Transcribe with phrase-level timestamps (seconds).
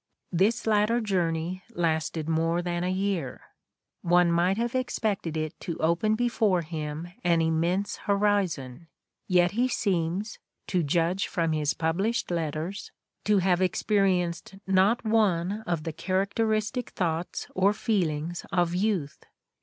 [0.31, 3.39] This latter journey lasted more than a year;
[4.01, 8.87] one might have expected it to open before him an immense horizon;
[9.27, 12.91] yet he seems, to judge from his published letters,
[13.25, 19.23] to have experienced not one of the characteristic thoughts or feelings of youth.